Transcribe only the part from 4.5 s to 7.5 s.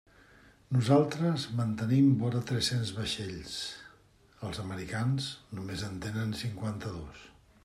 americans només en tenen cinquanta-dos.